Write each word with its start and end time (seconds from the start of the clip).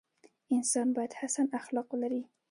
انسان 0.55 0.87
باید 0.95 1.13
حسن 1.19 1.47
اخلاق 1.59 1.87
ولري. 1.93 2.23